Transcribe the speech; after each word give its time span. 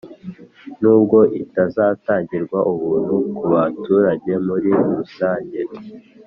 n'ubwo 0.79 1.17
itazatangirwa 1.41 2.59
ubuntu 2.71 3.15
ku 3.35 3.43
baturage 3.53 4.31
muri 4.45 4.69
rusange 4.97 5.61